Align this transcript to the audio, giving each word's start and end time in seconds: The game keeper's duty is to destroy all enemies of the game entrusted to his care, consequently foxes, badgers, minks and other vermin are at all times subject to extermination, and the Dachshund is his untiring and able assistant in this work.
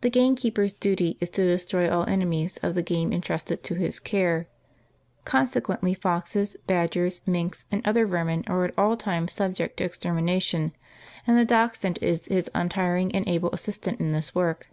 The 0.00 0.08
game 0.08 0.36
keeper's 0.36 0.72
duty 0.72 1.18
is 1.20 1.28
to 1.28 1.44
destroy 1.44 1.90
all 1.90 2.06
enemies 2.06 2.56
of 2.62 2.74
the 2.74 2.80
game 2.82 3.12
entrusted 3.12 3.62
to 3.64 3.74
his 3.74 4.00
care, 4.00 4.48
consequently 5.26 5.92
foxes, 5.92 6.56
badgers, 6.66 7.20
minks 7.26 7.66
and 7.70 7.86
other 7.86 8.06
vermin 8.06 8.44
are 8.46 8.64
at 8.64 8.72
all 8.78 8.96
times 8.96 9.34
subject 9.34 9.76
to 9.76 9.84
extermination, 9.84 10.72
and 11.26 11.36
the 11.36 11.44
Dachshund 11.44 11.98
is 12.00 12.24
his 12.24 12.50
untiring 12.54 13.14
and 13.14 13.28
able 13.28 13.50
assistant 13.52 14.00
in 14.00 14.12
this 14.12 14.34
work. 14.34 14.68